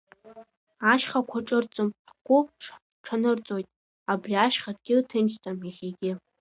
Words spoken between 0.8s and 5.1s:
Ашьхақәа ҿырҭӡом, ҳгәы ҳҽанырҵоит, абри ашьха дгьыл